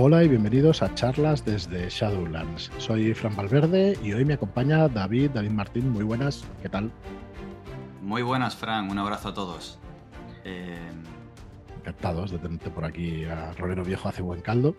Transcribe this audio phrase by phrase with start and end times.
[0.00, 2.70] Hola y bienvenidos a charlas desde Shadowlands.
[2.78, 5.90] Soy Fran Valverde y hoy me acompaña David, David Martín.
[5.90, 6.92] Muy buenas, ¿qué tal?
[8.00, 8.92] Muy buenas, Fran.
[8.92, 9.80] Un abrazo a todos.
[10.44, 10.78] Eh,
[11.78, 14.76] Encantados de tenerte por aquí a Rolero Viejo hace buen caldo.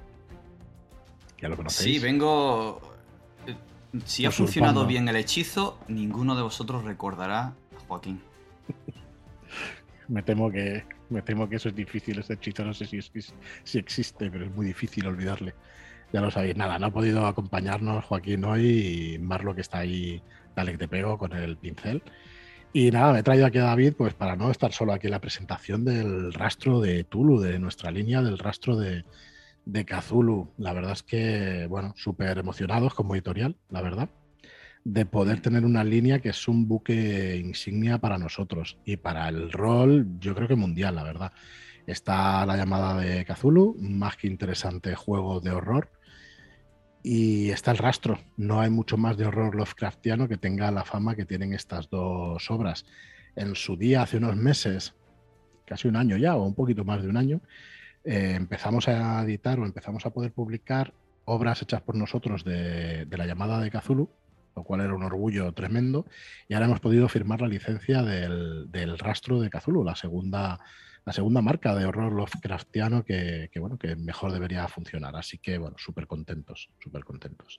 [1.42, 1.98] Ya lo conocéis.
[1.98, 2.80] Sí, vengo.
[3.46, 3.58] Eh,
[4.06, 7.54] si ha funcionado bien el hechizo, ninguno de vosotros recordará a
[7.90, 8.22] Joaquín.
[10.10, 13.78] me temo que me temo que eso es difícil, ese hechizo no sé si, si
[13.78, 15.54] existe, pero es muy difícil olvidarle.
[16.12, 20.22] Ya lo sabéis, nada, no ha podido acompañarnos Joaquín hoy y Marlo que está ahí,
[20.56, 22.02] dale que te pego con el pincel.
[22.74, 25.12] Y nada, me he traído aquí a David pues para no estar solo aquí en
[25.12, 29.06] la presentación del rastro de Tulu, de nuestra línea del rastro de,
[29.66, 30.54] de Cthulhu.
[30.58, 34.10] La verdad es que, bueno, súper emocionados como editorial, la verdad,
[34.84, 39.52] de poder tener una línea que es un buque insignia para nosotros y para el
[39.52, 41.32] rol, yo creo que mundial, la verdad.
[41.86, 45.90] Está la llamada de Cthulhu, más que interesante juego de horror
[47.04, 48.20] y está el rastro.
[48.38, 52.50] No hay mucho más de horror Lovecraftiano que tenga la fama que tienen estas dos
[52.52, 52.86] obras.
[53.36, 54.96] En su día, hace unos meses,
[55.66, 57.42] casi un año ya, o un poquito más de un año,
[58.04, 60.94] eh, empezamos a editar o empezamos a poder publicar
[61.26, 64.10] obras hechas por nosotros de, la llamada de Cthulhu,
[64.60, 66.06] lo cual era un orgullo tremendo,
[66.48, 70.60] y ahora hemos podido firmar la licencia del, del rastro de Cthulhu, la segunda
[71.06, 75.16] la segunda marca de horror Lovecraftiano que, que, bueno, que mejor debería funcionar.
[75.16, 77.58] Así que, bueno, súper contentos, súper contentos.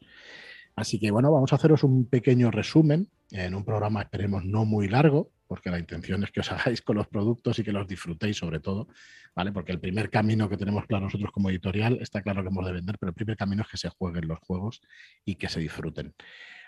[0.77, 4.89] Así que, bueno, vamos a haceros un pequeño resumen en un programa, esperemos, no muy
[4.89, 8.37] largo, porque la intención es que os hagáis con los productos y que los disfrutéis
[8.37, 8.87] sobre todo,
[9.35, 9.51] ¿vale?
[9.51, 12.73] Porque el primer camino que tenemos claro nosotros como editorial, está claro que hemos de
[12.73, 14.81] vender, pero el primer camino es que se jueguen los juegos
[15.25, 16.15] y que se disfruten.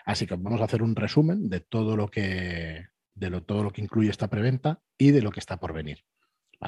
[0.05, 3.71] Así que vamos a hacer un resumen de todo lo que, de lo, todo lo
[3.71, 6.03] que incluye esta preventa y de lo que está por venir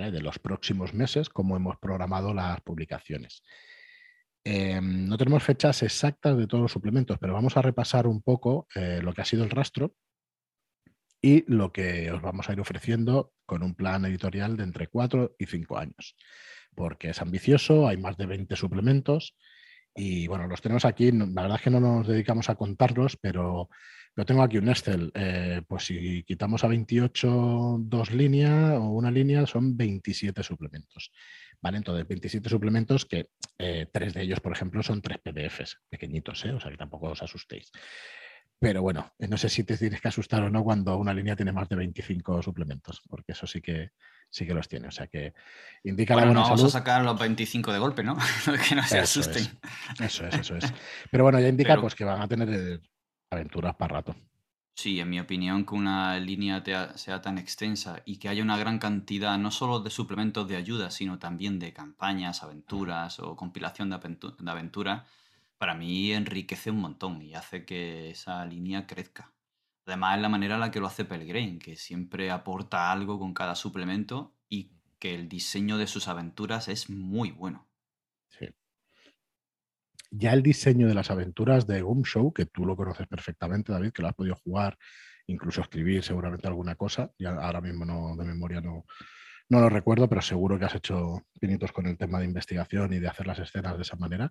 [0.01, 3.43] de los próximos meses, como hemos programado las publicaciones.
[4.43, 8.67] Em, no tenemos fechas exactas de todos los suplementos, pero vamos a repasar un poco
[8.75, 9.95] eh, lo que ha sido el rastro
[11.21, 15.35] y lo que os vamos a ir ofreciendo con un plan editorial de entre 4
[15.39, 16.15] y 5 años,
[16.75, 19.35] porque es ambicioso, hay más de 20 suplementos
[19.95, 23.69] y bueno, los tenemos aquí, la verdad es que no nos dedicamos a contarlos, pero
[24.17, 25.11] yo tengo aquí un Excel.
[25.13, 31.11] Eh, pues si quitamos a 28 dos líneas o una línea, son 27 suplementos.
[31.61, 31.77] ¿Vale?
[31.77, 36.51] Entonces, 27 suplementos que eh, tres de ellos, por ejemplo, son tres PDFs pequeñitos, ¿eh?
[36.51, 37.71] o sea que tampoco os asustéis.
[38.59, 41.51] Pero bueno, no sé si te tienes que asustar o no cuando una línea tiene
[41.51, 43.91] más de 25 suplementos, porque eso sí que
[44.29, 44.87] sí que los tiene.
[44.87, 45.33] O sea que
[45.83, 48.15] indica la buena no vamos a sacar los 25 de golpe, ¿no?
[48.69, 49.45] que no se asusten.
[49.99, 50.73] Eso es, eso es.
[51.11, 52.81] Pero bueno, ya indica pues que van a tener
[53.29, 54.15] aventuras para rato.
[54.77, 56.61] Sí, en mi opinión, que una línea
[56.95, 60.91] sea tan extensa y que haya una gran cantidad no solo de suplementos de ayuda,
[60.91, 63.95] sino también de campañas, aventuras o compilación de,
[64.45, 65.03] aventuras,
[65.57, 69.33] para mí enriquece un montón y hace que esa línea crezca.
[69.85, 73.33] Además, es la manera en la que lo hace Pellegrin, que siempre aporta algo con
[73.33, 77.67] cada suplemento y que el diseño de sus aventuras es muy bueno
[80.17, 83.91] ya el diseño de las aventuras de Gum Show, que tú lo conoces perfectamente, David,
[83.91, 84.77] que lo has podido jugar,
[85.27, 88.85] incluso escribir seguramente alguna cosa, ya ahora mismo no, de memoria no,
[89.49, 92.99] no lo recuerdo, pero seguro que has hecho pinitos con el tema de investigación y
[92.99, 94.29] de hacer las escenas de esa manera.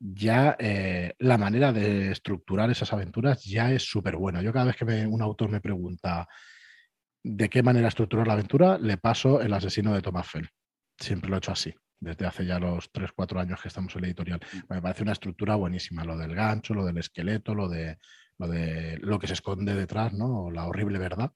[0.00, 4.42] Ya eh, la manera de estructurar esas aventuras ya es súper buena.
[4.42, 6.26] Yo cada vez que un autor me pregunta
[7.22, 10.48] de qué manera estructurar la aventura, le paso el asesino de Thomas Fell.
[10.98, 14.00] Siempre lo he hecho así desde hace ya los 3, 4 años que estamos en
[14.00, 14.40] la editorial.
[14.52, 14.74] Mm.
[14.74, 17.98] Me parece una estructura buenísima, lo del gancho, lo del esqueleto, lo de
[18.40, 20.50] lo, de, lo que se esconde detrás, ¿no?
[20.50, 21.30] la horrible verdad.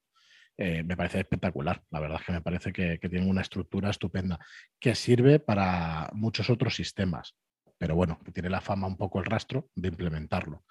[0.57, 1.83] Eh, me parece espectacular.
[1.91, 4.39] La verdad es que me parece que, que tiene una estructura estupenda
[4.79, 7.35] que sirve para muchos otros sistemas,
[7.77, 10.63] pero bueno, que tiene la fama un poco el rastro de implementarlo.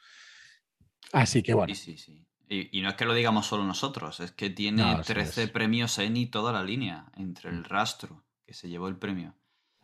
[1.13, 1.75] Así que bueno.
[1.75, 2.27] Sí, sí, sí.
[2.47, 6.53] Y, no es que lo digamos solo nosotros, es que tiene 13 premios ENI toda
[6.53, 7.65] la línea entre el mm.
[7.65, 9.35] rastro que se llevó el premio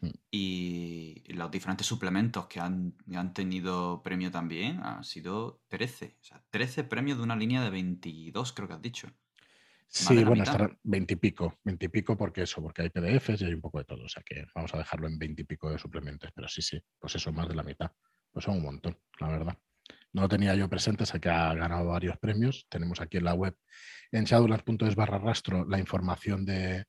[0.00, 0.10] Mm.
[0.30, 6.16] Y los diferentes suplementos que han, han, tenido premio también han sido 13.
[6.20, 9.08] O sea, 13 premios de una línea de 22, creo que has dicho.
[9.92, 13.46] Sí, bueno, estarán 20 y pico, 20 y pico porque eso, porque hay PDFs y
[13.46, 14.04] hay un poco de todo.
[14.04, 16.30] O sea que vamos a dejarlo en 20 y pico de suplementos.
[16.32, 17.90] Pero sí, sí, pues eso, más de la mitad.
[18.30, 19.58] Pues son un montón, la verdad.
[20.12, 22.66] No lo tenía yo presente, sé que ha ganado varios premios.
[22.68, 23.56] Tenemos aquí en la web,
[24.12, 26.84] en shadowlands.es barra rastro, la información de,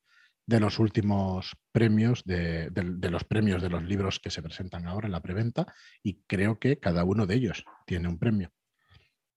[0.45, 2.69] de los últimos premios, de,
[3.09, 6.79] los premios de los libros que se presentan ahora en la preventa y creo que
[6.79, 8.51] cada uno de ellos tiene un premio.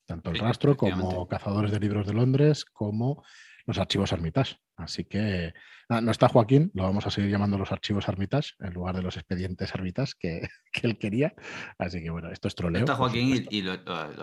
[0.07, 3.25] Tanto el rastro como Cazadores de Libros de Londres, como
[3.67, 4.57] los archivos Armitage.
[4.77, 5.55] Así que
[5.89, 9.17] no está Joaquín, lo vamos a seguir llamando los archivos Armitage en lugar de los
[9.17, 10.49] expedientes Armitage que,
[10.83, 11.35] él quería.
[11.79, 12.81] Así que bueno, esto es troleo.
[12.81, 13.75] está Joaquín y, lo,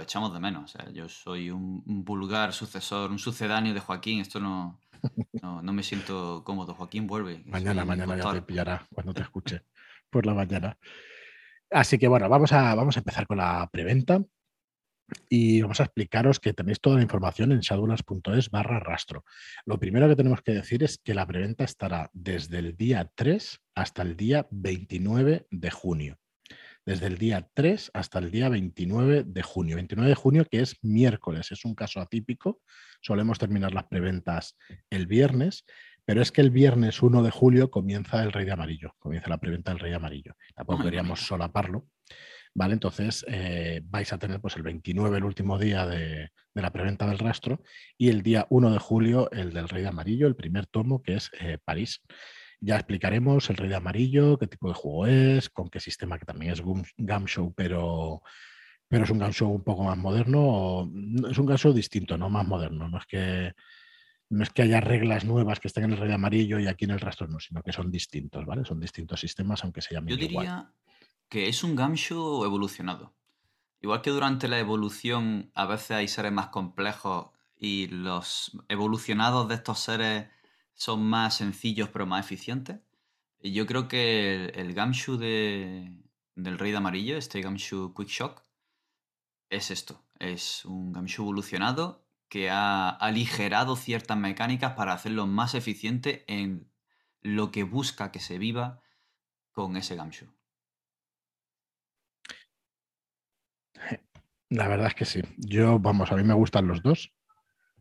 [0.01, 0.75] echamos de menos.
[0.93, 4.21] yo soy un, vulgar sucesor, un sucedáneo de Joaquín.
[4.21, 4.79] Esto no,
[5.41, 6.73] no, me siento cómodo.
[6.75, 7.43] Joaquín vuelve.
[7.45, 9.63] Mañana, mañana ya te pillará cuando te escuche
[10.09, 10.77] por la mañana.
[11.69, 14.21] Así que bueno, vamos a, vamos a empezar con la preventa
[15.29, 19.23] y vamos a explicaros que tenéis toda la información en shadowlands.es barra rastro.
[19.65, 23.59] Lo primero que tenemos que decir es que la preventa estará desde el día 3
[23.75, 26.17] hasta el día 29 de junio.
[26.85, 29.75] Desde el día 3 hasta el día 29 de junio.
[29.75, 32.61] 29 de junio que es miércoles, es un caso atípico.
[33.01, 34.57] Solemos terminar las preventas
[34.89, 35.63] el viernes,
[36.05, 39.37] pero es que el viernes 1 de julio comienza el Rey de Amarillo, comienza la
[39.37, 40.35] preventa del Rey de Amarillo.
[40.55, 41.87] Tampoco queríamos solaparlo.
[42.53, 42.73] ¿Vale?
[42.73, 47.19] Entonces eh, vais a tener pues, el 29, el último día de, la preventa del
[47.19, 47.61] rastro,
[47.97, 51.15] y el día 1 de julio el del Rey de Amarillo, el primer tomo, que
[51.15, 52.01] es eh, París.
[52.59, 56.25] Ya explicaremos el Rey de Amarillo, qué tipo de juego es, con qué sistema, que
[56.25, 56.83] también es Gum
[57.25, 58.21] Show, pero,
[58.87, 60.91] pero es un Gum Show un poco más moderno,
[61.29, 63.53] es un Gum Show distinto, no más moderno, no es que
[64.29, 66.91] no es que haya reglas nuevas que estén en el rey amarillo y aquí en
[66.91, 68.63] el rastro no, sino que son distintos, ¿vale?
[68.63, 70.71] Son distintos sistemas, aunque se llamen Yo diría
[71.31, 73.15] que es un Gamshu evolucionado.
[73.79, 79.55] Igual que durante la evolución a veces hay seres más complejos y los evolucionados de
[79.55, 80.27] estos seres
[80.73, 82.81] son más sencillos pero más eficientes.
[83.41, 88.43] Yo creo que el, Gamshu del Rey de Amarillo, este Gamshu Quick Shock,
[89.49, 90.03] es esto.
[90.19, 96.69] Es un Gamshu evolucionado que ha aligerado ciertas mecánicas para hacerlo más eficiente en
[97.21, 98.81] lo que busca que se viva
[99.53, 100.27] con ese Gamshu.
[104.49, 105.21] La verdad es que sí.
[105.37, 107.13] Yo, vamos, a mí me gustan los dos.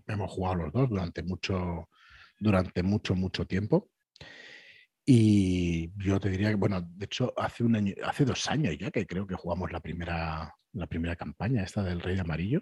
[0.07, 1.89] Hemos jugado los dos durante mucho,
[2.39, 3.91] durante mucho, mucho tiempo.
[5.05, 8.93] Y yo te diría que, bueno, de hecho, hace un año, hace dos años ya
[8.93, 12.61] que creo que jugamos la primera, la primera campaña, esta del Rey de Amarillo.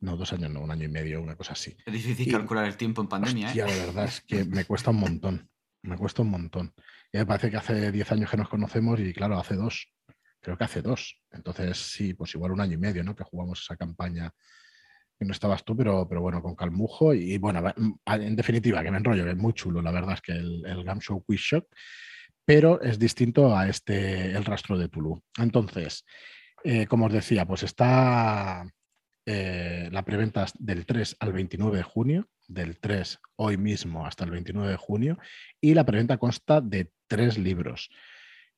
[0.00, 1.76] No, dos años, no, un año y medio, una cosa así.
[1.84, 3.78] Es difícil calcular el tiempo en pandemia, hostia, ¿eh?
[3.78, 5.50] la verdad es que me cuesta un montón.
[5.82, 6.74] Me cuesta un montón.
[7.12, 9.92] Y me parece que hace diez años que nos conocemos y, claro, hace dos
[10.46, 11.20] creo que hace dos.
[11.32, 13.16] Entonces, sí, pues igual un año y medio, ¿no?
[13.16, 14.32] Que jugamos esa campaña
[15.18, 17.12] que no estabas tú, pero, pero bueno, con calmujo.
[17.14, 20.20] Y bueno, mm, en definitiva, que me enrollo, que es muy chulo, la verdad es
[20.20, 21.66] que el, el Game Show Quiz Shock,
[22.44, 25.20] pero es distinto a este, el rastro de Tulu.
[25.36, 26.04] Entonces,
[26.62, 28.64] eh, como os decía, pues está
[29.26, 34.30] eh, la preventa del 3 al 29 de junio, del 3 hoy mismo hasta el
[34.30, 35.18] 29 de junio,
[35.60, 37.90] y la preventa consta de tres libros.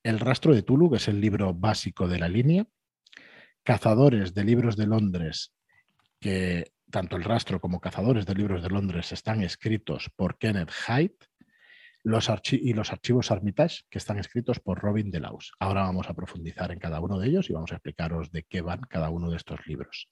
[0.09, 2.67] El rastro de Tulu, que es el libro básico de la línea.
[3.63, 5.55] Cazadores de libros de Londres,
[6.19, 11.19] que tanto el rastro como Cazadores de libros de Londres están escritos por Kenneth Hyde.
[12.05, 15.53] Los y los archivos Armitage, que están escritos por Robin Delaus.
[15.61, 18.63] Ahora vamos a profundizar en cada uno de ellos y vamos a explicaros de qué
[18.63, 20.09] van cada uno de estos libros.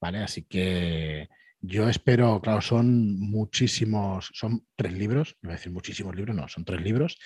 [0.00, 0.20] ¿Vale?
[0.20, 1.28] Así que
[1.60, 6.64] yo espero, claro, son muchísimos, son tres libros, voy a decir muchísimos libros, no, son
[6.64, 7.18] tres libros.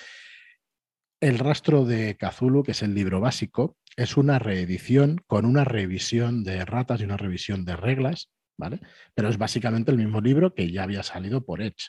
[1.25, 6.45] El rastro de Cthulhu, que es el libro básico, es una reedición con una revisión
[6.45, 8.81] de ratas y una revisión de reglas, ¿vale?
[9.15, 11.89] Pero es básicamente el mismo libro que ya había salido por Edge.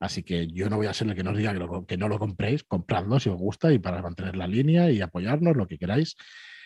[0.00, 1.52] Así que yo no voy a ser el que nos diga
[1.86, 5.58] que, no lo compréis, compradlo si os gusta y para mantener la línea y apoyarnos,
[5.58, 6.16] lo que queráis.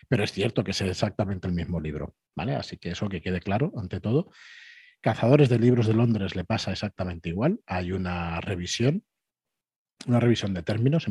[0.09, 2.55] Pero es cierto que es exactamente el mismo libro, ¿vale?
[2.55, 4.31] Así que eso que quede claro ante todo.
[5.01, 7.59] Cazadores de Libros de Londres le pasa exactamente igual.
[7.67, 9.03] Hay una revisión
[10.07, 11.07] una revisión de términos.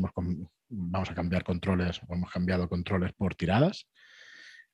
[0.69, 3.87] Vamos a cambiar controles, hemos cambiado controles por tiradas,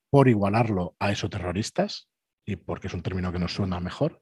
[0.10, 2.10] por igualarlo a esos terroristas,
[2.46, 4.22] y porque es un término que nos suena mejor.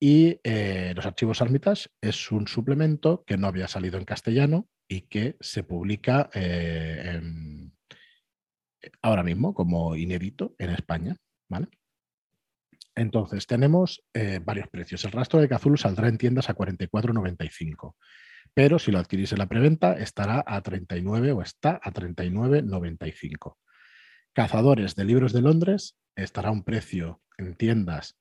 [0.00, 5.02] Y eh, los archivos Armitage es un suplemento que no había salido en castellano y
[5.02, 7.20] que se publica eh,
[9.02, 11.16] ahora mismo como inédito en España.
[11.48, 11.68] ¿vale?
[12.94, 15.04] Entonces, tenemos eh, varios precios.
[15.04, 17.94] El rastro de Cthulhu saldrá en tiendas a 44,95
[18.54, 23.56] pero si lo adquirís en la preventa estará a 39 o está a 39,95.
[24.32, 28.16] Cazadores de libros de Londres estará un precio en tiendas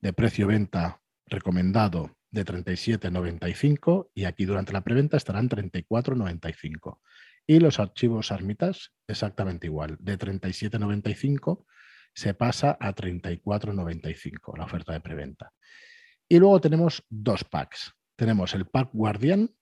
[0.00, 7.00] de precio venta recomendado de 37,95 y aquí durante la preventa estarán 34,95.
[7.46, 11.64] Y los archivos Armitas exactamente igual, de 37,95
[12.14, 15.52] se pasa a 34,95 la oferta de preventa.
[16.28, 17.92] Y luego tenemos dos packs.
[18.16, 19.54] Tenemos el pack Guardian,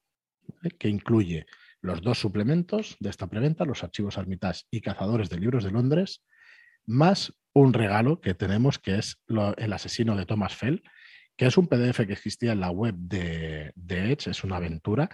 [0.79, 1.47] que incluye
[1.81, 6.25] los dos suplementos de esta preventa, los archivos Armitage y Cazadores de Libros de Londres,
[6.87, 9.23] más un regalo que tenemos que es
[9.57, 10.83] el asesino de Thomas Fell,
[11.37, 15.09] que es un PDF que existía en la web de, Edge, es una aventura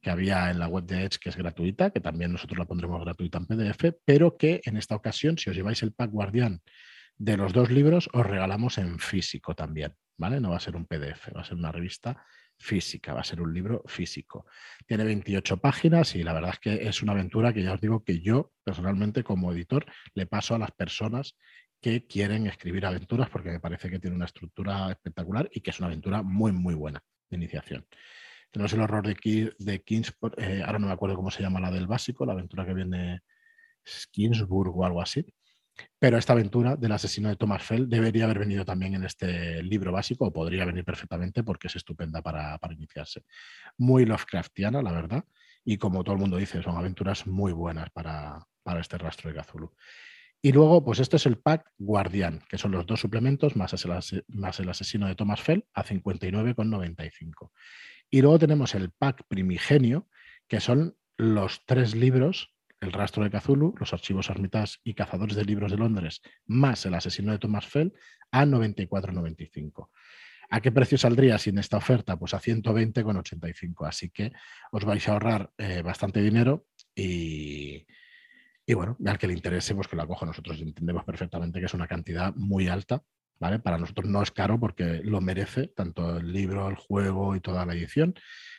[0.00, 3.00] que había en la web de Edge que es gratuita, que también nosotros la pondremos
[3.02, 6.60] gratuita en PDF, pero que en esta ocasión, si os lleváis el pack guardián
[7.18, 10.40] de los dos libros, os regalamos en físico también, ¿vale?
[10.40, 12.24] No va a ser un PDF, va a ser una revista
[12.58, 14.46] física, va a ser un libro físico.
[14.86, 18.02] Tiene 28 páginas y la verdad es que es una aventura que ya os digo
[18.02, 21.36] que yo personalmente como editor le paso a las personas
[21.80, 25.78] que quieren escribir aventuras porque me parece que tiene una estructura espectacular y que es
[25.78, 27.86] una aventura muy, muy buena de iniciación.
[28.50, 29.84] Tenemos el horror de, de
[30.38, 33.20] eh, ahora no me acuerdo cómo se llama la del básico, la aventura que viene
[34.10, 35.24] Kingsburg o algo así.
[36.06, 39.90] Pero esta aventura del asesino de Thomas Fell debería haber venido también en este libro
[39.90, 43.24] básico, o podría venir perfectamente porque es estupenda para, iniciarse.
[43.76, 45.24] Muy Lovecraftiana, la verdad,
[45.64, 49.42] y como todo el mundo dice, son aventuras muy buenas para, para este rastro de
[49.42, 49.74] Cthulhu.
[50.40, 53.74] Y luego, pues este es el pack Guardián, que son los dos suplementos más
[54.60, 57.50] el asesino de Thomas Fell a 59,95.
[58.10, 60.06] Y luego tenemos el pack Primigenio,
[60.46, 65.44] que son los tres libros, El rastro de Cthulhu, Los archivos Armitage y Cazadores de
[65.44, 67.92] Libros de Londres, más el asesino de Thomas Fell
[68.30, 69.88] a 94,95.
[70.50, 72.16] ¿A qué precio saldría sin esta oferta?
[72.16, 73.86] Pues a 120,85.
[73.86, 74.32] Así que
[74.70, 77.86] os vais a ahorrar eh, bastante dinero y,
[78.72, 80.26] bueno, al que le interese, pues que lo coja.
[80.26, 83.02] Nosotros entendemos perfectamente que es una cantidad muy alta,
[83.40, 83.58] ¿vale?
[83.58, 87.66] Para nosotros no es caro porque lo merece, tanto el libro, el juego y toda
[87.66, 88.14] la edición,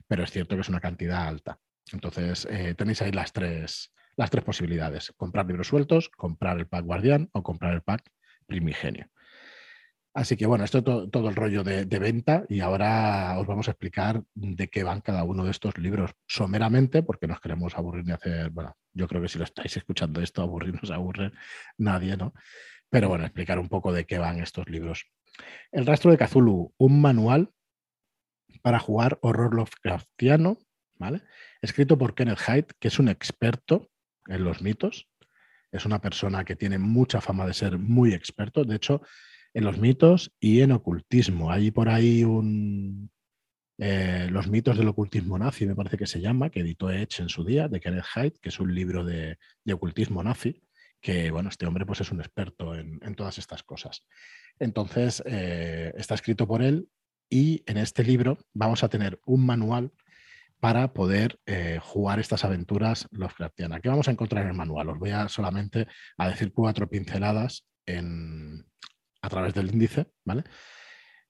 [0.08, 1.60] pero es cierto que es una cantidad alta.
[1.94, 5.14] Entonces, eh, tenéis ahí las tres, las tres posibilidades.
[5.16, 8.12] Comprar libros sueltos, comprar el pack guardián o comprar el pack
[8.46, 9.10] primigenio.
[10.14, 13.72] Así que bueno, esto es todo, el rollo de, venta y ahora os vamos a
[13.72, 18.14] explicar de qué van cada uno de estos libros someramente, porque nos queremos aburrir ni
[18.14, 21.34] hacer, bueno, yo creo que si lo estáis escuchando esto, aburrirnos aburre
[21.78, 22.34] nadie, ¿no?
[22.90, 25.06] Pero bueno, explicar un poco de qué van estos libros.
[25.72, 27.52] El rastro de Cthulhu, un manual
[28.64, 30.58] para jugar horror Lovecraftiano,
[30.96, 31.22] ¿vale?
[31.62, 33.92] Escrito por Kenneth Hyde, que es un experto
[34.28, 35.08] en los mitos.
[35.72, 38.64] Es una persona que tiene mucha fama de ser muy experto.
[38.64, 39.02] De hecho,
[39.54, 41.52] en los mitos y en ocultismo.
[41.52, 43.10] Hay por ahí un...
[43.80, 47.30] Eh, los mitos del ocultismo nazi, me parece que se llama, que editó Edge en
[47.30, 49.38] su día, de Kenneth Hyde, que es un libro de,
[49.72, 50.64] ocultismo nazi,
[51.00, 54.04] que bueno, este hombre pues es un experto en, todas estas cosas.
[54.60, 56.90] Entonces, eh, está escrito por él
[57.30, 59.92] y en este libro vamos a tener un manual
[60.60, 63.82] para poder eh, jugar estas aventuras Lovecraftianas.
[63.82, 64.90] ¿Qué vamos a encontrar en el manual?
[64.90, 65.88] Os voy a solamente
[66.18, 68.66] a decir cuatro pinceladas en,
[69.22, 70.44] a través del índice, ¿vale?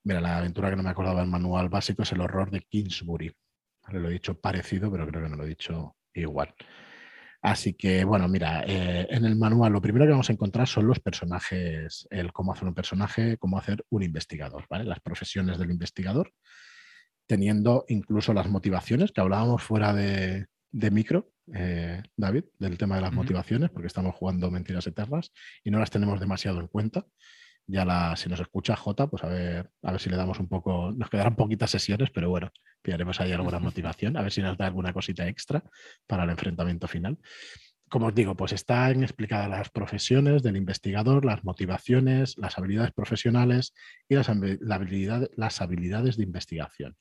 [0.03, 3.35] Mira, la aventura que no me acordaba del manual básico es el horror de Kingsbury.
[3.89, 6.53] Lo he dicho parecido, pero creo que no lo he dicho igual.
[7.41, 10.87] Así que, bueno, mira, eh, en el manual lo primero que vamos a encontrar son
[10.87, 14.85] los personajes, el cómo hacer un personaje, cómo hacer un investigador, ¿vale?
[14.85, 16.31] Las profesiones del investigador,
[17.27, 23.13] teniendo incluso las motivaciones que hablábamos fuera de, micro, eh, David, del tema de las
[23.13, 25.31] motivaciones, porque estamos jugando Mentiras Eternas
[25.63, 27.05] y no las tenemos demasiado en cuenta
[27.67, 30.47] ya la, si nos escucha J, pues a ver, a ver si le damos un
[30.47, 32.49] poco, nos quedarán poquitas sesiones, pero bueno,
[32.81, 35.61] pillaremos ahí alguna motivación, a ver si nos da alguna cosita extra
[36.07, 37.17] para el enfrentamiento final.
[37.89, 43.73] Como os digo, pues están explicadas las profesiones del investigador, las motivaciones, las habilidades profesionales
[44.09, 44.29] y las,
[45.35, 46.97] las habilidades de investigación.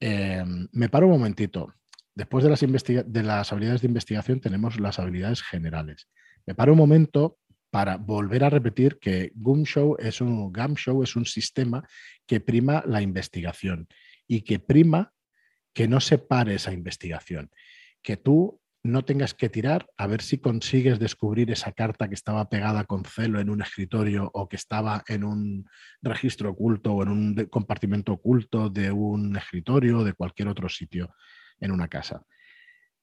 [0.00, 1.74] Em, me paro un momentito.
[2.14, 6.08] Después de las, de las habilidades de investigación tenemos las habilidades generales.
[6.46, 7.38] Me paro un momento
[7.70, 9.32] para volver a repetir que
[9.64, 11.86] Show es un, Show es un sistema
[12.26, 13.88] que prima la investigación
[14.26, 15.12] y que prima
[15.74, 17.50] que no se pare esa investigación,
[18.02, 22.48] que tú no tengas que tirar a ver si consigues descubrir esa carta que estaba
[22.48, 25.68] pegada con celo en un escritorio o que estaba en un
[26.00, 31.14] registro oculto o en un compartimento oculto de un escritorio o de cualquier otro sitio
[31.60, 32.22] en una casa.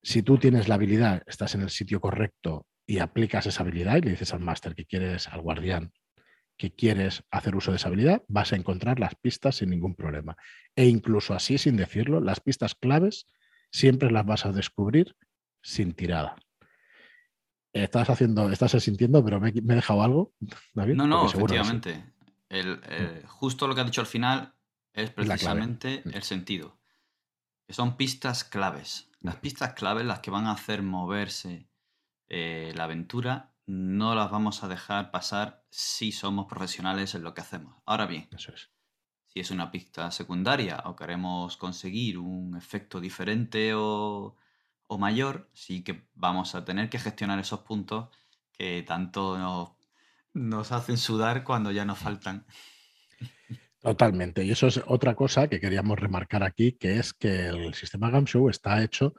[0.02, 4.02] Si tú tienes la habilidad, estás en el sitio correcto y aplicas esa habilidad y
[4.02, 5.92] le dices al máster que quieres, al guardián,
[6.58, 10.38] que quieres hacer uso de esa habilidad, vas a encontrar las pistas sin ningún problema.
[10.76, 13.28] E incluso así, sin decirlo, las pistas claves
[13.72, 15.16] siempre las vas a descubrir
[15.66, 16.36] sin tirada.
[17.74, 20.34] Estás haciendo, estás sintiendo, pero me, he dejado algo,
[20.74, 20.94] David.
[20.94, 22.14] No, no, efectivamente.
[22.48, 23.28] El, mm.
[23.28, 24.54] justo lo que ha dicho al final
[24.94, 26.10] es precisamente mm.
[26.14, 26.80] el sentido.
[27.68, 29.10] Que son pistas claves.
[29.20, 31.68] Las pistas claves las que van a hacer moverse
[32.30, 37.42] eh, la aventura no las vamos a dejar pasar si somos profesionales en lo que
[37.42, 37.82] hacemos.
[37.88, 38.30] Ahora bien,
[39.26, 44.38] si es una pista secundaria o queremos conseguir un efecto diferente o,
[44.98, 48.10] mayor, sí que vamos a tener que gestionar esos puntos
[48.54, 49.72] que tanto nos,
[50.34, 52.46] nos hacen sudar cuando ya nos faltan.
[53.82, 54.44] Totalmente.
[54.44, 58.50] Y eso es otra cosa que queríamos remarcar aquí, que es que el sistema Gamshow
[58.50, 59.14] está hecho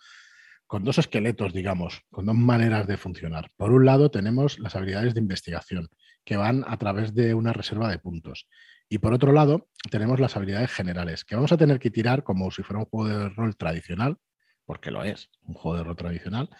[0.66, 3.50] con dos esqueletos, digamos, con dos maneras de funcionar.
[3.56, 5.88] Por un lado, tenemos las habilidades de investigación,
[6.24, 8.48] que van a través de una reserva de puntos.
[8.88, 12.50] Y por otro lado, tenemos las habilidades generales, que vamos a tener que tirar como
[12.50, 14.18] si fuera un juego de rol tradicional,
[14.66, 16.50] porque lo es, un juego de rol tradicional,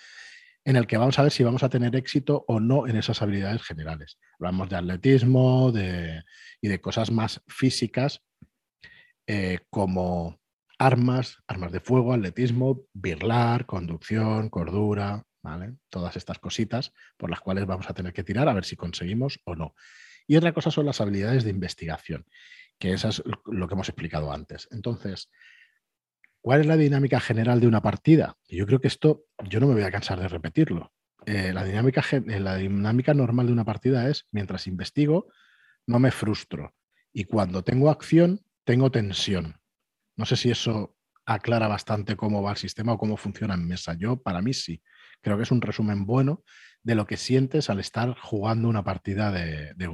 [0.64, 3.22] en el que vamos a ver si vamos a tener éxito o no en esas
[3.22, 4.18] habilidades generales.
[4.38, 5.72] Hablamos de atletismo
[6.60, 8.22] y de cosas más físicas
[9.26, 10.40] eh, como
[10.78, 15.24] armas, armas de fuego, atletismo, birlar, conducción, cordura.
[15.90, 19.40] Todas estas cositas por las cuales vamos a tener que tirar a ver si conseguimos
[19.44, 19.74] o no.
[20.26, 22.26] Y otra cosa son las habilidades de investigación,
[22.78, 24.66] que eso es lo que hemos explicado antes.
[24.72, 25.30] Entonces,
[26.46, 28.36] ¿cuál es la dinámica general de una partida?
[28.48, 30.92] Yo creo que esto, yo no me voy a cansar de repetirlo.
[31.24, 35.26] Eh, la, dinámica, eh, la dinámica normal de una partida es, mientras investigo,
[35.88, 36.72] no me frustro.
[37.12, 39.56] Y cuando tengo acción, tengo tensión.
[40.14, 43.94] No sé si eso aclara bastante cómo va el sistema o cómo funciona en mesa.
[43.94, 44.80] Yo, para mí, sí.
[45.22, 46.44] Creo que es un resumen bueno
[46.84, 49.90] de lo que sientes al estar jugando una partida de, de.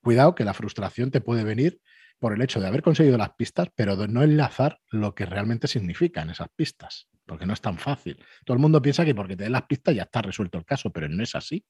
[0.00, 1.78] Cuidado que la frustración te puede venir
[2.18, 5.68] por el hecho de haber conseguido las pistas, pero de no enlazar lo que realmente
[5.68, 8.24] significan esas pistas, porque no es tan fácil.
[8.44, 10.90] Todo el mundo piensa que porque te den las pistas ya está resuelto el caso,
[10.90, 11.64] pero no es así.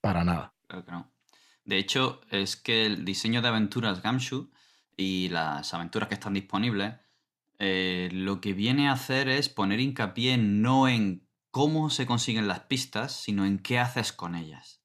[0.00, 0.54] Para nada.
[1.64, 4.50] De hecho, es que el diseño de aventuras Gamshoe
[4.96, 6.94] y las aventuras que están disponibles,
[7.58, 12.60] eh, lo que viene a hacer es poner hincapié no en cómo se consiguen las
[12.60, 14.81] pistas, sino en qué haces con ellas.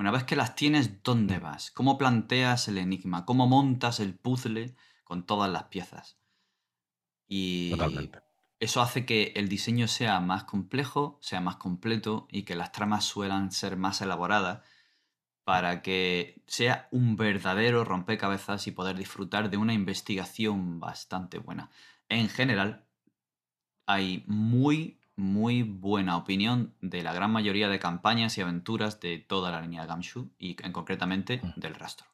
[0.00, 1.70] Una vez que las tienes, ¿dónde vas?
[1.72, 3.26] ¿Cómo planteas el enigma?
[3.26, 6.16] ¿Cómo montas el puzzle con todas las piezas?
[7.28, 7.74] Y
[8.60, 13.04] eso hace que el diseño sea más complejo, sea más completo y que las tramas
[13.04, 14.62] suelan ser más elaboradas
[15.44, 21.70] para que sea un verdadero rompecabezas y poder disfrutar de una investigación bastante buena.
[22.08, 22.86] En general,
[23.84, 29.52] hay muy, muy buena opinión de la gran mayoría de campañas y aventuras de toda
[29.52, 31.60] la línea de Gamshu y en concretamente mm.
[31.60, 32.08] del rastro.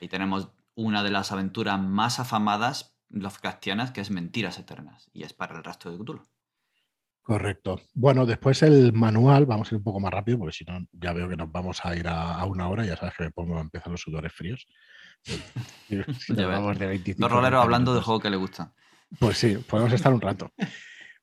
[0.00, 5.32] Y tenemos una de las aventuras más afamadas Lovecraftianas que es Mentiras Eternas y es
[5.32, 6.26] para el rastro de Cthulhu.
[7.22, 7.80] Correcto.
[7.94, 11.12] Bueno, después el manual, vamos a ir un poco más rápido porque si no ya
[11.12, 13.62] veo que nos vamos a ir a, una hora, ya sabes que me pongo a
[13.62, 14.66] empezar los sudores fríos.
[16.28, 18.72] vamos de 25 Los roleros hablando del juego que le gusta.
[19.18, 20.52] Pues sí, podemos estar un rato.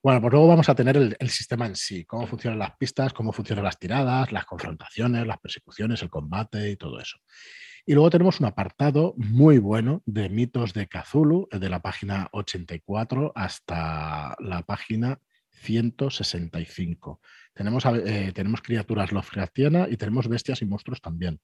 [0.04, 3.32] Bueno, pues luego vamos a tener el, sistema en sí, cómo funcionan las pistas, cómo
[3.32, 7.20] funcionan las tiradas, las confrontaciones, las persecuciones, el combate y todo eso.
[7.86, 13.32] Y luego tenemos un apartado muy bueno de mitos de Cthulhu, de la página 84
[13.34, 17.22] hasta la página 165.
[17.54, 21.40] Tenemos, eh, tenemos criaturas Lovecraftianas y tenemos bestias y monstruos también.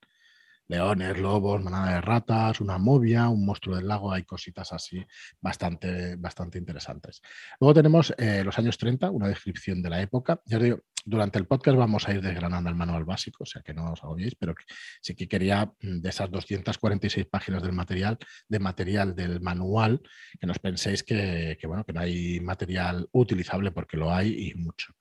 [0.70, 5.04] Leones, lobos, manada de ratas, una movia, un monstruo del lago, hay cositas así
[5.42, 7.22] bastante, bastante interesantes.
[7.60, 10.42] Luego tenemos eh, los años 30, una descripción de la época.
[10.46, 13.62] Ya os digo, durante el podcast vamos a ir desgranando el manual básico, o sea
[13.64, 14.54] que no os agobiéis, pero
[15.02, 20.02] sí que quería mm, de esas 246 páginas del material, de material del manual,
[20.40, 24.94] que nos penséis que, bueno, que no hay material utilizable porque lo hay y mucho.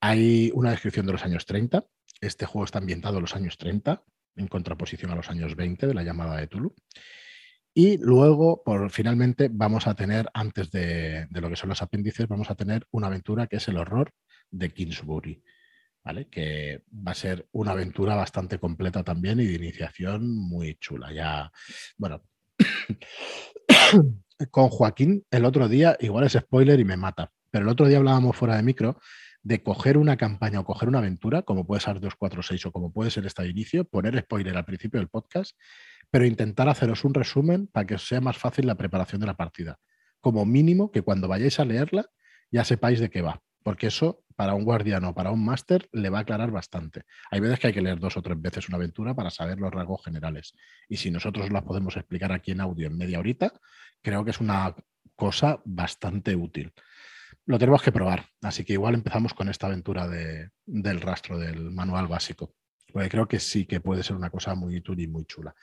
[0.00, 1.84] Hay una descripción de los años 30.
[2.20, 4.02] Este juego está ambientado en los años 30,
[4.40, 6.74] en contraposición a los años 20 de la llamada de Tulu.
[7.72, 12.26] Y luego, por, finalmente, vamos a tener, antes de, de, lo que son los apéndices,
[12.26, 14.12] vamos a tener una aventura que es el horror
[14.50, 15.42] de Kingsbury,
[16.04, 16.28] ¿vale?
[16.28, 21.12] que va a ser una aventura bastante completa también y de iniciación muy chula.
[21.12, 21.52] Ya,
[21.96, 22.24] bueno,
[24.50, 27.98] con Joaquín el otro día, igual es spoiler y me mata, pero el otro día
[27.98, 28.98] hablábamos fuera de micro
[29.42, 33.10] de coger una campaña o coger una aventura, como puede ser 246 o como puede
[33.10, 35.56] ser esta de inicio, poner spoiler al principio del podcast,
[36.10, 39.36] pero intentar haceros un resumen para que os sea más fácil la preparación de la
[39.36, 39.78] partida.
[40.20, 42.06] Como mínimo que cuando vayáis a leerla
[42.50, 46.08] ya sepáis de qué va porque eso para un guardiano o para un máster le
[46.08, 47.02] va a aclarar bastante.
[47.30, 49.70] Hay veces que hay que leer dos o tres veces una aventura para saber los
[49.70, 50.54] rasgos generales.
[50.88, 53.52] Y si nosotros las podemos explicar aquí en audio en media horita,
[54.00, 54.74] creo que es una
[55.14, 56.72] cosa bastante útil.
[57.46, 62.06] Lo tenemos que probar, así que igual empezamos con esta aventura del rastro del manual
[62.06, 62.54] básico,
[62.92, 65.54] porque creo que sí que puede ser una cosa muy y muy chula.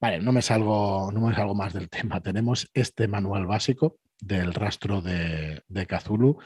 [0.00, 2.20] Vale, no me salgo, no me salgo más del tema.
[2.20, 6.38] Tenemos este manual básico del rastro de, de Cthulhu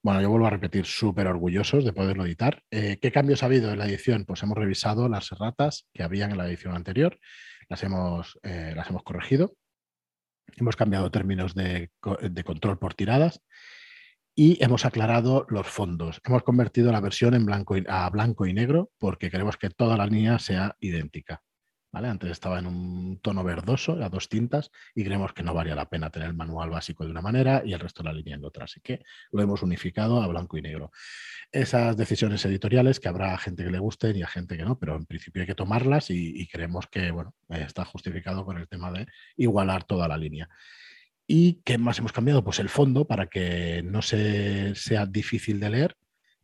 [0.00, 2.62] bueno, yo vuelvo a repetir, súper orgullosos de poderlo editar.
[2.70, 4.24] Eh, ¿Qué cambios ha habido en la edición?
[4.24, 7.18] Pues hemos revisado las erratas que habían en la edición anterior,
[7.68, 9.56] las hemos, eh, las hemos corregido,
[10.56, 13.42] hemos cambiado términos de, control por tiradas
[14.38, 16.20] y hemos aclarado los fondos.
[16.24, 20.06] Hemos convertido la versión en blanco a blanco y negro porque queremos que toda la
[20.06, 21.42] línea sea idéntica.
[21.90, 22.06] ¿vale?
[22.06, 25.88] Antes estaba en un tono verdoso, a dos tintas, y creemos que no valía la
[25.88, 28.44] pena tener el manual básico de una manera y el resto de la línea en
[28.44, 28.66] otra.
[28.66, 30.92] Así que lo hemos unificado a blanco y negro.
[31.50, 34.94] Esas decisiones editoriales, que habrá gente que le guste y a gente que no, pero
[34.94, 39.08] en principio hay que tomarlas y, creemos que bueno, está justificado con el tema de
[39.36, 40.48] igualar toda la línea.
[41.28, 42.42] ¿Y qué más hemos cambiado?
[42.42, 45.96] Pues el fondo para que no se, sea difícil de leer,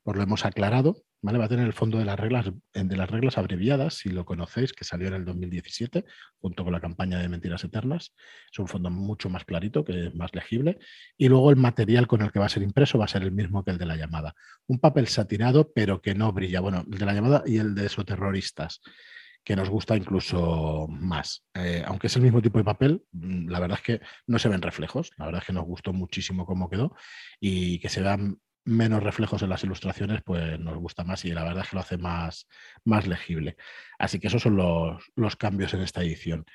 [0.05, 0.95] pues lo hemos aclarado
[1.27, 4.75] Va a tener el fondo de las reglas, de las reglas abreviadas, si lo conocéis,
[4.75, 6.05] que salió en el 2017,
[6.39, 8.13] junto con la campaña de Mentiras Eternas.
[8.53, 10.79] Es un fondo mucho más clarito, que es más legible.
[11.17, 13.33] Y luego el material con el que va a ser impreso va a ser el
[13.33, 14.35] mismo que el de la llamada.
[14.67, 16.61] Un papel satinado, pero que no brilla.
[16.61, 18.83] Bueno, el de la llamada y el de esos terroristas
[19.45, 21.45] que nos gusta incluso más.
[21.55, 24.49] Eh, aunque es el mismo tipo de papel, mm, la verdad es que no se
[24.49, 25.11] ven reflejos.
[25.19, 26.97] La verdad es que nos gustó muchísimo cómo quedó
[27.41, 31.45] y que se vean menos reflejos en las ilustraciones, pues nos gusta más y la
[31.45, 32.49] verdad es que lo hace más,
[32.85, 33.57] más legible.
[33.99, 36.47] Así que esos son los, cambios en esta edición.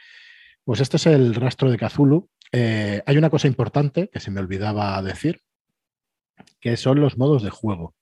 [0.63, 2.30] Pues este es el rastro de Cthulhu.
[2.52, 5.41] Eh, hay una cosa importante que se me olvidaba decir,
[6.60, 7.95] que son los modos de juego.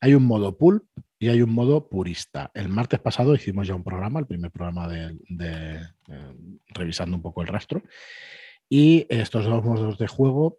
[0.00, 0.84] Hay un modo pulp
[1.22, 2.50] y hay un modo purista.
[2.52, 5.80] El martes pasado hicimos ya un programa, el primer programa de, eh,
[6.70, 7.80] revisando un poco el rastro.
[8.68, 10.58] Y estos dos modos de juego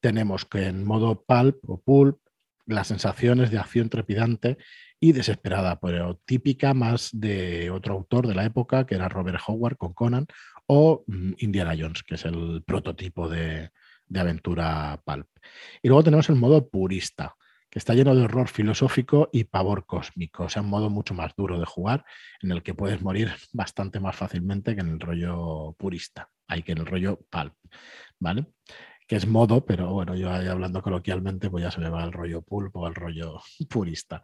[0.00, 2.18] tenemos que en modo pulp o pulp
[2.66, 4.58] las sensaciones de acción trepidante
[4.98, 9.76] y desesperada, pero típica más de otro autor de la época, que era Robert Howard
[9.76, 10.26] con Conan,
[10.66, 13.70] o mm, Indiana Jones, que es el prototipo de,
[14.08, 15.28] de aventura pulp.
[15.80, 17.36] Y luego tenemos el modo purista,
[17.70, 21.34] que está lleno de horror filosófico y pavor cósmico, o sea, un modo mucho más
[21.36, 22.04] duro de jugar,
[22.42, 26.72] en el que puedes morir bastante más fácilmente que en el rollo purista, hay que
[26.72, 27.54] en el rollo pulp,
[28.18, 28.46] ¿vale?
[29.10, 32.12] que es modo, pero bueno, yo ahí hablando coloquialmente, pues ya se me va el
[32.12, 34.22] rollo pulpo, el rollo purista.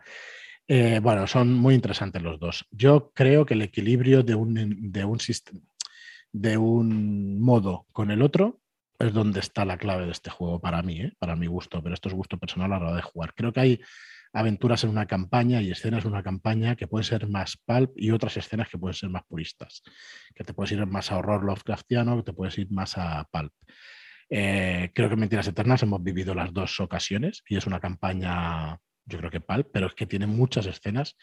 [0.68, 2.66] Eh, bueno, son muy interesantes los dos.
[2.70, 4.54] Yo creo que el equilibrio de un,
[4.92, 5.18] de un,
[6.32, 8.60] de un modo con el otro
[8.98, 11.12] es donde está la clave de este juego para mí, ¿eh?
[11.18, 13.34] para mi gusto, pero esto es gusto personal a la hora de jugar.
[13.34, 13.80] Creo que hay
[14.32, 18.10] aventuras en una campaña y escenas en una campaña que pueden ser más pulp y
[18.10, 19.82] otras escenas que pueden ser más puristas,
[20.34, 23.52] que te puedes ir más a horror Lovecraftiano, que te puedes ir más a pulp.
[24.28, 28.78] Eh, creo que en Mentiras Eternas hemos vivido las dos ocasiones y es una campaña,
[29.04, 31.16] yo creo que pal, pero es que tiene muchas escenas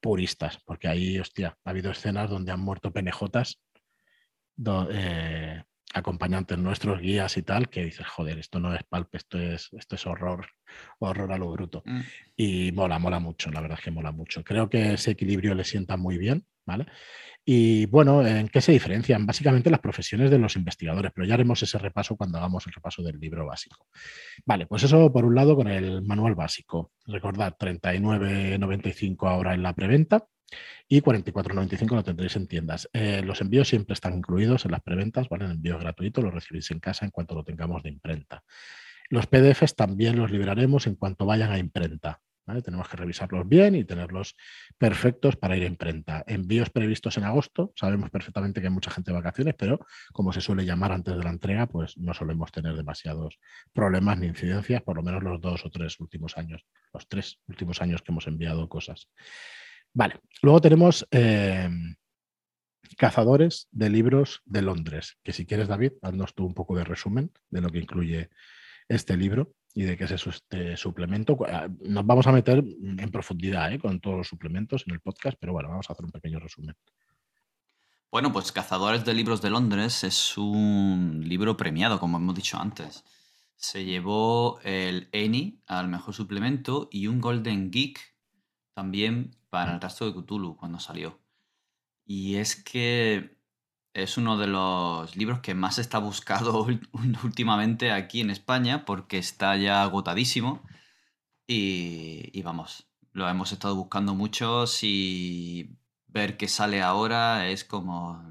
[0.00, 3.62] puristas, porque ahí, hostia, ha habido escenas donde han muerto penejotas,
[4.90, 5.62] eh,
[5.94, 9.94] acompañantes nuestros, guías y tal, que dices, joder, esto no es palp, esto es, esto
[9.94, 10.48] es horror,
[10.98, 11.82] horror a lo bruto.
[11.86, 12.00] Mm.
[12.36, 14.42] Y mola, mola mucho, la verdad es que mola mucho.
[14.42, 16.86] Creo que ese equilibrio le sienta muy bien, ¿vale?
[17.46, 19.26] Y bueno, ¿en qué se diferencian?
[19.26, 23.02] Básicamente las profesiones de los investigadores, pero ya haremos ese repaso cuando hagamos el repaso
[23.02, 23.86] del libro básico.
[24.46, 26.92] Vale, pues eso por un lado con el manual básico.
[27.06, 30.26] Recordad, 39.95 ahora en la preventa
[30.88, 32.88] y 44.95 lo tendréis en tiendas.
[32.92, 35.46] Eh, los envíos siempre están incluidos en las preventas, ¿vale?
[35.46, 38.44] El envío gratuito lo recibís en casa en cuanto lo tengamos de imprenta.
[39.08, 42.20] Los PDFs también los liberaremos en cuanto vayan a imprenta.
[42.62, 44.36] Tenemos que revisarlos bien y tenerlos
[44.76, 46.22] perfectos para ir a imprenta.
[46.26, 47.72] Envíos previstos en agosto.
[47.74, 49.80] Sabemos perfectamente que hay mucha gente de vacaciones, pero
[50.12, 53.38] como se suele llamar antes de la entrega, pues no solemos tener demasiados
[53.72, 57.80] problemas ni incidencias, por lo menos los dos o tres últimos años, los tres últimos
[57.80, 59.08] años que hemos enviado cosas.
[59.94, 61.70] Vale, luego tenemos eh,
[62.96, 67.32] Cazadores de Libros de Londres, que si quieres, David, haznos tú un poco de resumen
[67.50, 68.28] de lo que incluye
[68.88, 71.36] este libro y de qué es este suplemento.
[71.48, 73.78] Ah, nos vamos a meter en profundidad ¿eh?
[73.78, 76.74] con todos los suplementos en el podcast, pero bueno, vamos a hacer un pequeño resumen.
[78.10, 83.04] Bueno, pues Cazadores de Libros de Londres es un libro premiado, como hemos dicho antes.
[83.56, 88.13] Se llevó el ENI al mejor suplemento y un Golden Geek
[88.74, 91.20] también para el rastro de Cthulhu cuando salió.
[92.04, 93.38] Y es que
[93.94, 96.66] es uno de los libros que más está buscado
[97.24, 100.62] últimamente aquí en España porque está ya agotadísimo.
[101.46, 105.76] Y, vamos, lo hemos estado buscando mucho y
[106.08, 108.22] ver que sale ahora es como,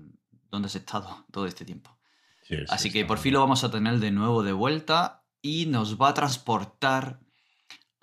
[0.49, 1.97] ¿dónde has estado todo este tiempo?
[2.69, 6.09] Así que por fin lo vamos a tener de nuevo de vuelta y nos va
[6.09, 7.22] a transportar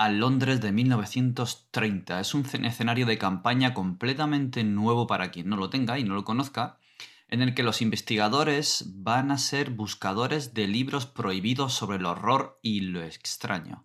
[0.00, 2.20] a Londres de 1930.
[2.20, 6.24] Es un escenario de campaña completamente nuevo para quien no lo tenga y no lo
[6.24, 6.78] conozca
[7.28, 12.58] en el que los investigadores van a ser buscadores de libros prohibidos sobre el horror
[12.62, 13.84] y lo extraño.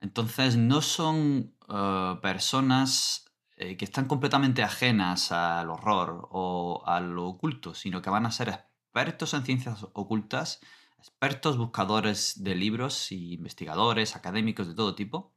[0.00, 7.26] Entonces no son eh, personas eh, que están completamente ajenas al horror o a lo
[7.26, 10.60] oculto, sino que van a ser expertos en ciencias ocultas,
[10.96, 15.34] expertos buscadores de libros y investigadores, académicos de todo tipo,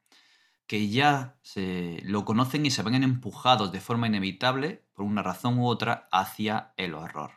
[0.67, 5.59] que ya se lo conocen y se ven empujados de forma inevitable, por una razón
[5.59, 7.31] u otra, hacia el horror.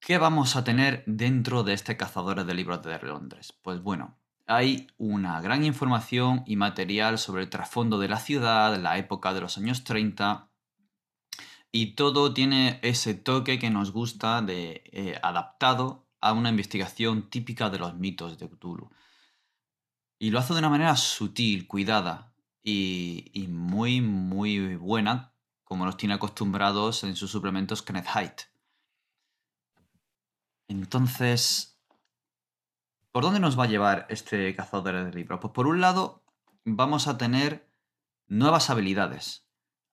[0.00, 3.52] ¿Qué vamos a tener dentro de este Cazadores de Libros de Londres?
[3.62, 8.98] Pues bueno, hay una gran información y material sobre el trasfondo de la ciudad, la
[8.98, 10.50] época de los años 30,
[11.70, 17.70] y todo tiene ese toque que nos gusta de eh, adaptado a una investigación típica
[17.70, 18.90] de los mitos de Cthulhu.
[20.22, 22.32] Y lo hace de una manera sutil, cuidada
[22.62, 28.42] y, muy, muy buena, como nos tiene acostumbrados en sus suplementos Kenneth Haidt.
[30.68, 31.76] Entonces,
[33.10, 35.40] ¿por dónde nos va a llevar este cazador de libros?
[35.40, 36.22] Pues por un lado,
[36.64, 37.68] vamos a tener
[38.28, 39.48] nuevas habilidades.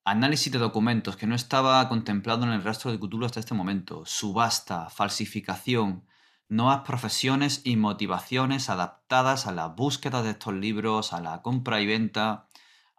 [0.06, 4.06] Análisis de documentos que no estaba contemplado en el rastro de Cthulhu hasta este momento.
[4.06, 6.06] Subasta, falsificación,
[6.50, 11.86] nuevas profesiones y motivaciones adaptadas a la búsqueda de estos libros, a la compra y
[11.86, 12.48] venta,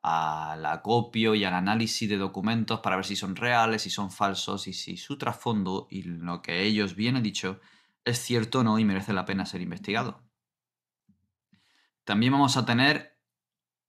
[0.03, 4.67] al acopio y al análisis de documentos para ver si son reales, si son falsos
[4.67, 7.61] y si su trasfondo y lo que ellos vienen dicho
[8.05, 10.23] es cierto o no y merece la pena ser investigado.
[12.05, 13.19] También vamos a tener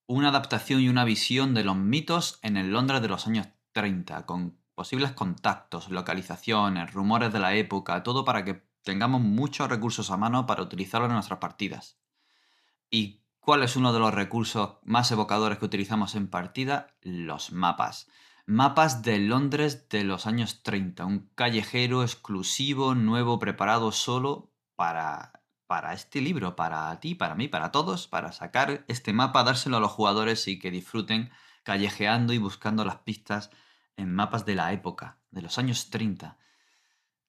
[0.08, 4.26] una adaptación y una visión de los mitos en el Londres de los años 30,
[4.26, 10.18] con posibles contactos, localizaciones, rumores de la época, todo para que tengamos muchos recursos a
[10.18, 11.98] mano para utilizarlo en nuestras partidas.
[12.90, 16.96] ¿Y cuál es uno de los recursos más evocadores que utilizamos en partida?
[17.02, 18.10] Los mapas.
[18.46, 25.94] Mapas de Londres de los años 30, un callejero exclusivo, nuevo, preparado solo para, para
[25.94, 29.92] este libro, para ti, para mí, para todos, para sacar este mapa, dárselo a los
[29.92, 31.32] jugadores y que disfruten
[31.64, 33.52] callejeando y buscando las pistas
[33.96, 36.38] en mapas de la época, de los años 30.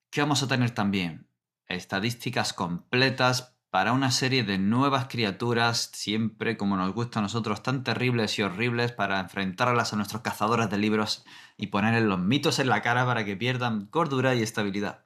[0.09, 1.27] ¿Qué vamos a tener también?
[1.73, 7.83] Estadísticas completas para una serie de nuevas criaturas, siempre como nos gusta a nosotros, tan
[7.83, 11.25] terribles y horribles para enfrentarlas a nuestros cazadores de libros
[11.57, 15.05] y ponerles los mitos en la cara para que pierdan cordura y estabilidad.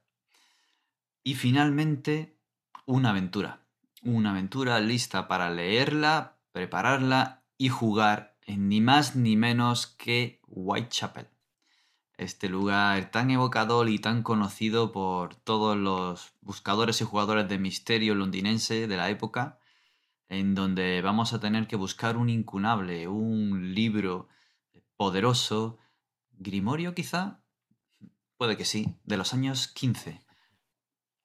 [1.24, 2.38] Y finalmente,
[2.86, 3.62] una aventura.
[4.04, 11.28] Una aventura lista para leerla, prepararla y jugar en ni más ni menos que Whitechapel
[12.18, 18.16] este lugar tan evocador y tan conocido por todos los buscadores y jugadores de misterio
[18.16, 19.60] londinense de la época,
[20.28, 24.28] en donde vamos a tener que buscar un incunable, un libro
[24.98, 25.78] poderoso,
[26.32, 27.40] Grimorio quizá,
[28.38, 30.22] puede que sí, de los años 15.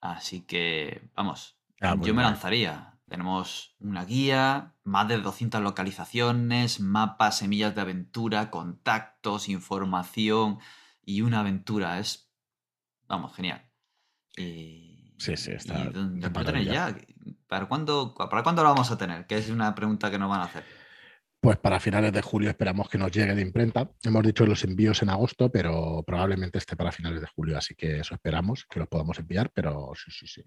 [0.01, 2.99] Así que, vamos, ah, yo me lanzaría.
[3.09, 10.59] Tenemos una guía, más de 200 localizaciones, mapas, semillas de aventura, contactos, información,
[11.05, 11.99] y una aventura.
[11.99, 12.31] Es,
[13.07, 13.63] vamos, genial.
[15.19, 15.91] sí, sí, está.
[16.65, 16.97] ya?
[17.47, 19.27] ¿Para cuándo, ¿Para cuándo lo vamos a tener?
[19.27, 20.65] Que es una pregunta que nos van a hacer.
[21.43, 23.91] Pues para finales de julio esperamos que nos llegue de imprenta.
[24.05, 27.99] Hemos dicho los envíos en agosto, pero probablemente esté para finales de julio, así que
[27.99, 30.45] eso esperamos, que los podamos enviar, pero sí, sí, sí,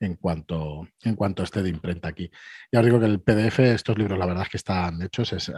[0.00, 2.30] en cuanto, en cuanto esté de imprenta aquí.
[2.72, 5.52] Ya os digo que el PDF, estos libros, la verdad es que están hechos, es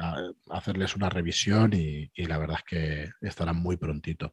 [0.51, 4.33] hacerles una revisión y, la verdad es que estarán muy prontito.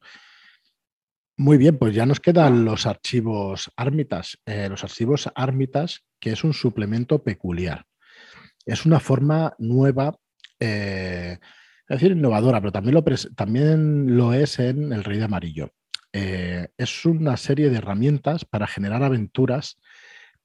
[1.36, 4.40] Muy bien, pues ya nos quedan los archivos ármitas.
[4.46, 7.86] Eh, los archivos ármitas, que es un suplemento peculiar.
[8.66, 10.18] Es una forma nueva
[10.60, 11.38] eh,
[11.88, 15.72] es decir, innovadora, pero también lo, también lo es en El Rey de Amarillo.
[16.12, 19.80] Eh, es una serie de herramientas para generar aventuras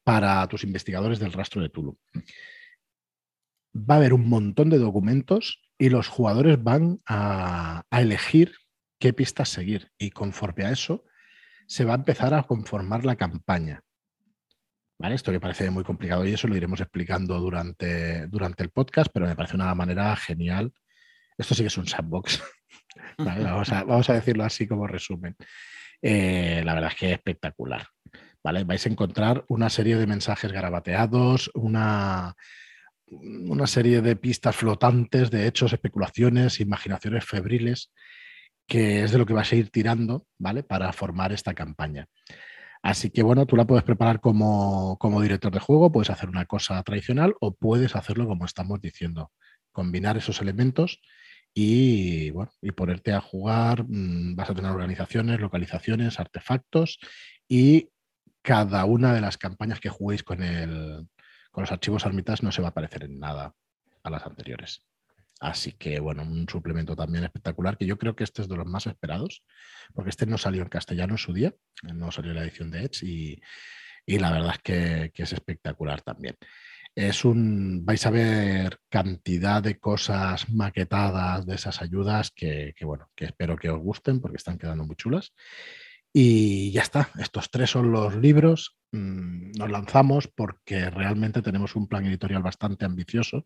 [0.04, 2.00] para tus investigadores del rastro de Tulu.
[3.76, 8.54] Va a haber un montón de documentos y los jugadores van a, a elegir
[9.00, 11.04] qué pistas seguir y conforme a eso
[11.68, 13.85] se va a empezar a conformar la campaña.
[15.00, 19.28] Esto que parece muy complicado y eso lo iremos explicando durante, durante el podcast, pero
[19.28, 20.74] me parece una manera genial.
[21.38, 22.42] Esto sí que es un sandbox.
[23.18, 25.36] vamos, a, decirlo así como resumen.
[26.02, 27.86] Eh, la verdad es que es espectacular.
[28.44, 28.64] ¿vale?
[28.64, 32.36] Vais a encontrar una serie de mensajes garabateados, una,
[33.08, 37.92] una serie de pistas flotantes, de hechos, especulaciones, imaginaciones febriles,
[38.68, 40.64] que es de lo que vas a ir tirando ¿vale?
[40.64, 42.08] para formar esta campaña.
[42.86, 46.84] Así que bueno, tú la puedes preparar como, director de juego, puedes hacer una cosa
[46.84, 49.32] tradicional o puedes hacerlo como estamos diciendo,
[49.72, 51.02] combinar esos elementos
[51.52, 53.86] y, bueno, y ponerte a jugar.
[53.88, 57.00] Mm, vas a tener organizaciones, localizaciones, artefactos
[57.48, 57.90] y
[58.44, 61.08] cada una de las campañas que juguéis con, el,
[61.50, 63.56] con los archivos armitas no se va a parecer en nada
[64.04, 64.86] a las anteriores.
[65.46, 68.66] Así que, bueno, un suplemento también espectacular, que yo creo que este es de los
[68.66, 69.44] más esperados,
[69.94, 71.54] porque este no salió en castellano en su día,
[71.84, 76.36] no salió la edición de Edge y, la verdad es que, es espectacular también.
[76.96, 83.26] Es un, vais a ver cantidad de cosas maquetadas de esas ayudas que, bueno, que
[83.26, 85.32] espero que os gusten porque están quedando muy chulas.
[86.12, 88.78] Y ya está, estos tres son los libros.
[88.92, 93.46] Mm, nos lanzamos porque realmente tenemos un plan editorial bastante ambicioso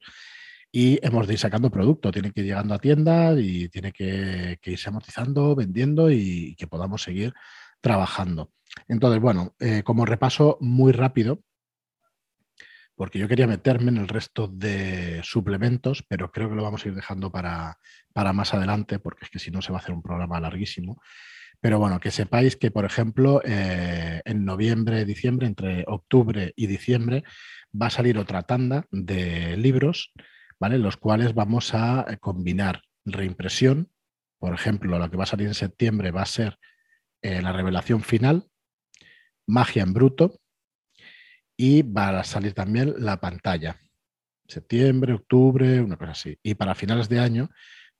[0.71, 2.11] y hemos de ir sacando producto.
[2.11, 7.03] Tiene que ir llegando a tiendas y tiene que, irse amortizando, vendiendo y, que podamos
[7.03, 7.33] seguir
[7.81, 8.51] trabajando.
[8.87, 11.41] Entonces, bueno, eh, como repaso muy rápido,
[12.95, 16.89] porque yo quería meterme en el resto de suplementos, pero creo que lo vamos a
[16.89, 17.77] ir dejando para,
[18.33, 21.01] más adelante, porque es que si no se va a hacer un programa larguísimo.
[21.61, 27.23] Pero bueno, que sepáis que, por ejemplo, eh, en noviembre, diciembre, entre octubre y diciembre,
[27.73, 30.11] va a salir otra tanda de libros,
[30.59, 30.77] ¿vale?
[30.77, 33.91] Los cuales vamos a combinar reimpresión.
[34.39, 36.57] Por ejemplo, lo que va a salir en septiembre va a ser
[37.21, 38.49] eh, la revelación final,
[39.47, 40.39] magia en bruto,
[41.57, 43.81] y va a salir también la pantalla.
[44.47, 46.39] Septiembre, octubre, una cosa así.
[46.41, 47.49] Y para finales de año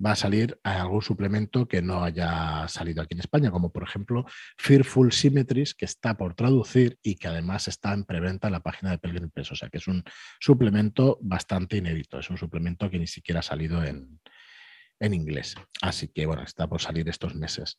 [0.04, 4.26] va a salir algún suplemento que no haya salido aquí en España, como por ejemplo
[4.58, 8.92] Fearful Symmetries, que está por traducir y que además está en preventa en la página
[8.92, 9.52] de Pelgrim Press.
[9.52, 10.04] O sea que es un
[10.40, 14.20] suplemento bastante inédito, es un suplemento que ni siquiera ha salido en,
[15.00, 15.56] en inglés.
[15.82, 17.78] Así que bueno, está por salir estos meses.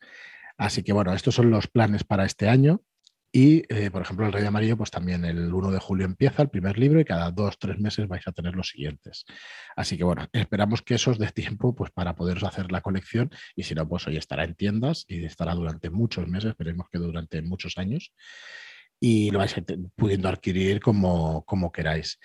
[0.58, 2.82] Así que bueno, estos son los planes para este año.
[3.32, 6.50] Y, eh, por ejemplo, el Rey Amarillo, pues también el 1 de julio empieza el
[6.50, 9.24] primer libro y cada dos, tres meses vais a tener los siguientes.
[9.76, 13.30] Así que, bueno, esperamos que eso os dé tiempo pues, para poderos hacer la colección
[13.54, 16.98] y si no, pues hoy estará en tiendas y estará durante muchos meses, esperemos que
[16.98, 18.12] durante muchos años
[18.98, 19.54] y lo vais
[19.96, 22.18] pudiendo adquirir como, como queráis.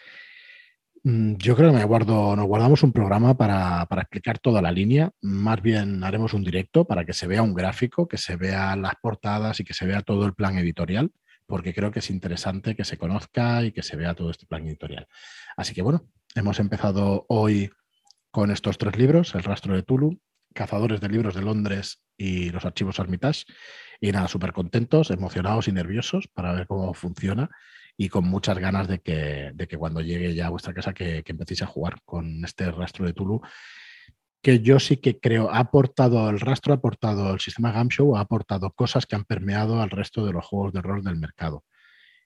[1.05, 5.11] Mm, yo creo que guardo, nos guardamos un programa para, explicar toda la línea.
[5.21, 8.95] Más bien haremos un directo para que se vea un gráfico, que se vean las
[8.99, 11.11] portadas y que se vea todo el plan editorial,
[11.45, 14.65] porque creo que es interesante que se conozca y que se vea todo este plan
[14.65, 15.07] editorial.
[15.55, 17.69] Así que bueno, hemos empezado hoy
[18.31, 20.19] con estos tres libros, El rastro de Tulu,
[20.55, 23.43] Cazadores de libros de Londres y los archivos Armitage.
[24.01, 27.51] Y nada, súper contentos, emocionados y nerviosos para ver cómo funciona
[27.97, 31.23] y con muchas ganas de que, de que cuando llegue ya a vuestra casa que,
[31.23, 33.41] que, empecéis a jugar con este rastro de Tulu
[34.45, 38.19] que yo sí que creo ha aportado el rastro, ha aportado el sistema Gamshow, ha
[38.19, 41.63] aportado cosas que han permeado al resto de los juegos de rol del mercado.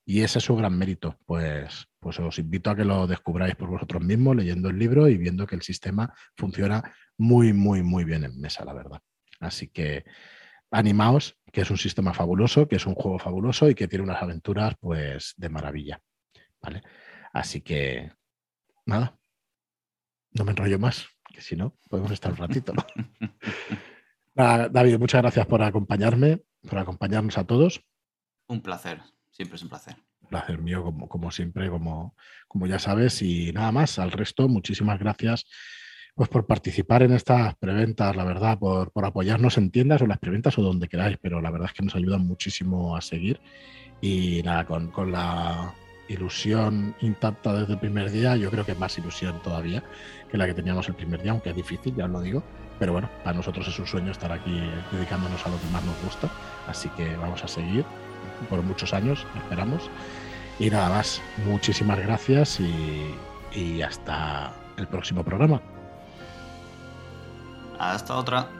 [0.05, 1.17] Y ese es su gran mérito.
[1.25, 5.17] Pues, pues os invito a que lo descubráis por vosotros mismos, leyendo el libro y
[5.17, 8.99] viendo que el sistema funciona muy, muy, muy bien en mesa, la verdad.
[9.39, 10.03] Así que
[10.71, 14.21] animaos, que es un sistema fabuloso, que es un juego fabuloso y que tiene unas
[14.21, 16.01] aventuras pues de maravilla.
[16.61, 16.83] ¿Vale?
[17.33, 18.11] Así que
[18.85, 19.17] nada,
[20.31, 22.73] no me enrollo más, que si no, podemos estar un ratito.
[24.35, 27.83] David, muchas gracias por acompañarme, por acompañarnos a todos.
[28.47, 29.01] Un placer,
[29.31, 29.95] siempre es un placer.
[30.21, 32.15] Un placer mío, como, como siempre, como,
[32.47, 35.45] como ya sabes, y nada más, al resto, muchísimas gracias
[36.15, 40.57] pues por participar en estas preventas, la verdad, por, apoyarnos en tiendas o las preventas
[40.57, 43.39] o donde queráis, pero la verdad es que nos ayudan muchísimo a seguir.
[44.01, 45.73] Y nada, con, la
[46.07, 49.83] ilusión intacta desde el primer día, yo creo que más ilusión todavía
[50.31, 52.43] que la que teníamos el primer día, aunque es difícil, ya os lo digo.
[52.79, 56.01] Pero bueno, para nosotros es un sueño estar aquí dedicándonos a lo que más nos
[56.03, 56.29] gusta.
[56.67, 57.83] Así que vamos a seguir
[58.49, 59.89] por muchos años, esperamos.
[60.59, 65.61] Y nada más, muchísimas gracias y hasta el próximo programa.
[67.79, 68.58] Hasta otra.